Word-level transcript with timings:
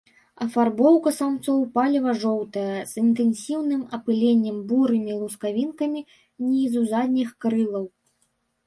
Афарбоўка 0.43 1.09
самцоў 1.17 1.59
палева-жоўтая, 1.75 2.79
з 2.93 3.03
інтэнсіўным 3.03 3.81
апыленнем 3.99 4.57
бурымі 4.73 5.13
лускавінкамі 5.21 6.01
нізу 6.49 6.79
задніх 6.97 7.29
крылаў. 7.45 7.85